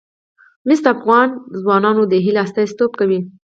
مس 0.67 0.79
د 0.83 0.87
افغان 0.95 1.29
ځوانانو 1.61 2.03
د 2.11 2.13
هیلو 2.25 2.39
استازیتوب 2.45 2.91
کوي. 2.99 3.19